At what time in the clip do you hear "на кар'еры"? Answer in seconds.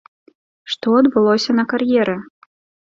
1.61-2.17